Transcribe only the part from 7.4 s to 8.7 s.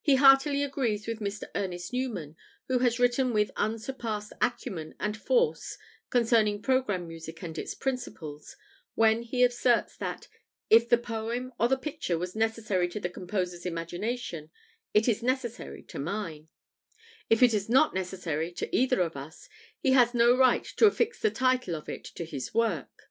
and its principles,